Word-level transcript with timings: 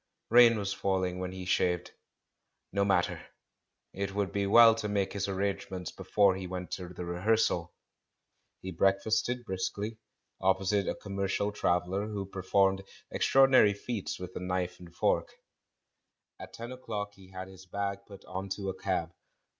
Rain 0.31 0.57
was 0.57 0.73
falling 0.73 1.19
when 1.19 1.31
he 1.31 1.45
shaved. 1.45 1.91
ISTo 2.73 2.83
matter— 2.87 3.27
it 4.03 4.15
would 4.15 4.31
be 4.31 4.47
well 4.47 4.73
to 4.73 4.89
make 4.89 5.13
his 5.13 5.27
arrangements 5.27 5.91
be 5.91 6.03
fore 6.05 6.35
he 6.35 6.47
went 6.47 6.71
to 6.71 6.87
the 6.89 7.05
rehearsal! 7.05 7.75
He 8.61 8.71
breakfasted 8.71 9.45
briskly, 9.45 9.99
opposite 10.41 10.87
a 10.87 10.95
commercial 10.95 11.51
traveller 11.51 12.07
who 12.07 12.25
per 12.25 12.41
formed 12.41 12.81
extraordinary 13.11 13.75
feats 13.75 14.17
with 14.19 14.35
a 14.35 14.39
knife 14.39 14.79
and 14.79 14.91
fork. 14.91 15.35
At 16.39 16.53
ten 16.53 16.71
o'clock 16.71 17.13
he 17.13 17.29
had 17.29 17.47
his 17.47 17.67
bag 17.67 17.99
put 18.07 18.25
on 18.25 18.49
to 18.55 18.69
a 18.69 18.73
cab. 18.73 19.13